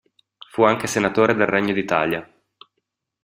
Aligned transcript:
Fu 0.49 0.63
anche 0.63 0.87
senatore 0.87 1.35
del 1.35 1.45
Regno 1.45 1.73
d'Italia. 1.73 2.27